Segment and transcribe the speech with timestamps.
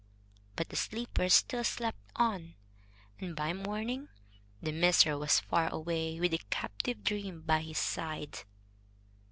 [0.55, 2.55] But the sleepers still slept on,
[3.19, 4.07] and by morning
[4.59, 8.39] the miser was far away, with the captive dream by his side.